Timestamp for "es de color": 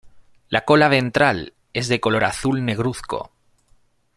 1.75-2.23